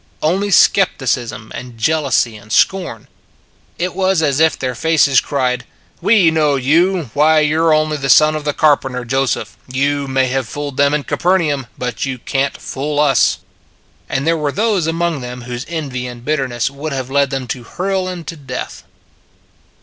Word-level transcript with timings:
Only 0.23 0.49
skep 0.49 0.97
ticism 0.97 1.51
and 1.53 1.77
jealousy 1.77 2.35
and 2.35 2.51
scorn. 2.51 3.07
It 3.77 3.93
was 3.93 4.23
as 4.23 4.39
if 4.39 4.57
their 4.57 4.73
faces 4.73 5.21
cried:" 5.21 5.63
We 6.07 6.31
know 6.31 6.55
you. 6.55 7.11
Why 7.13 7.41
you 7.41 7.67
re 7.69 7.75
only 7.77 7.97
the 7.97 8.09
son 8.09 8.35
of 8.35 8.43
the 8.43 8.51
carpenter, 8.51 9.05
Joseph. 9.05 9.55
You 9.71 10.07
may 10.07 10.25
have 10.29 10.47
fooled 10.49 10.77
them 10.77 10.95
in 10.95 11.03
Capernaum, 11.03 11.67
but 11.77 12.03
you 12.03 12.17
can 12.17 12.51
t 12.53 12.57
fool 12.59 12.99
us." 12.99 13.41
And 14.09 14.25
there 14.25 14.37
were 14.37 14.51
those 14.51 14.87
among 14.87 15.21
them 15.21 15.43
whose 15.43 15.67
envy 15.69 16.07
and 16.07 16.25
bitterness 16.25 16.71
would 16.71 16.93
have 16.93 17.11
led 17.11 17.29
them 17.29 17.45
to 17.49 17.61
hurl 17.61 18.07
Him 18.07 18.23
to 18.23 18.35
death. 18.35 18.83